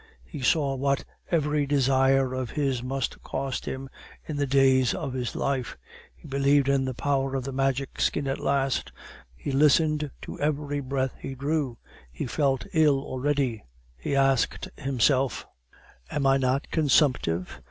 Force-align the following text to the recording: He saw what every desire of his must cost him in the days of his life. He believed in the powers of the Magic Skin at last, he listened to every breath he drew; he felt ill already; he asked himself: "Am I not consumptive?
He 0.25 0.41
saw 0.41 0.73
what 0.73 1.03
every 1.29 1.67
desire 1.67 2.33
of 2.33 2.49
his 2.49 2.81
must 2.81 3.21
cost 3.21 3.65
him 3.67 3.87
in 4.27 4.35
the 4.37 4.47
days 4.47 4.95
of 4.95 5.13
his 5.13 5.35
life. 5.35 5.77
He 6.15 6.27
believed 6.27 6.67
in 6.67 6.85
the 6.85 6.95
powers 6.95 7.35
of 7.35 7.43
the 7.43 7.51
Magic 7.51 8.01
Skin 8.01 8.27
at 8.27 8.39
last, 8.39 8.91
he 9.35 9.51
listened 9.51 10.09
to 10.23 10.39
every 10.39 10.79
breath 10.79 11.13
he 11.19 11.35
drew; 11.35 11.77
he 12.11 12.25
felt 12.25 12.65
ill 12.73 12.99
already; 13.03 13.63
he 13.95 14.15
asked 14.15 14.67
himself: 14.75 15.45
"Am 16.09 16.25
I 16.25 16.37
not 16.37 16.71
consumptive? 16.71 17.59